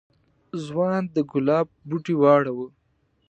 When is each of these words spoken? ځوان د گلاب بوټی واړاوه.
ځوان 0.65 1.01
د 1.13 1.17
گلاب 1.31 1.67
بوټی 1.87 2.15
واړاوه. 2.17 2.67